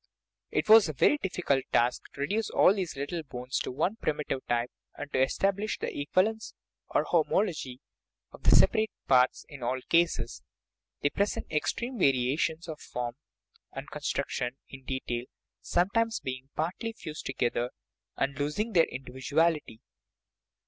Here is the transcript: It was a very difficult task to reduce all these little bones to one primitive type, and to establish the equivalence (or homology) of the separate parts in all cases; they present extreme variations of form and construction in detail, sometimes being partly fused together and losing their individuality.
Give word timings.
It 0.49 0.67
was 0.67 0.89
a 0.89 0.93
very 0.93 1.19
difficult 1.21 1.63
task 1.71 2.01
to 2.15 2.21
reduce 2.21 2.49
all 2.49 2.73
these 2.73 2.95
little 2.95 3.21
bones 3.21 3.59
to 3.59 3.71
one 3.71 3.97
primitive 3.97 4.43
type, 4.47 4.71
and 4.95 5.13
to 5.13 5.21
establish 5.21 5.77
the 5.77 5.95
equivalence 5.95 6.55
(or 6.87 7.03
homology) 7.03 7.81
of 8.31 8.41
the 8.41 8.49
separate 8.55 8.89
parts 9.07 9.45
in 9.47 9.61
all 9.61 9.79
cases; 9.89 10.41
they 11.03 11.11
present 11.11 11.51
extreme 11.51 11.99
variations 11.99 12.67
of 12.67 12.79
form 12.79 13.13
and 13.73 13.91
construction 13.91 14.57
in 14.69 14.85
detail, 14.85 15.25
sometimes 15.61 16.19
being 16.19 16.49
partly 16.55 16.93
fused 16.93 17.27
together 17.27 17.69
and 18.17 18.39
losing 18.39 18.71
their 18.73 18.87
individuality. 18.89 19.81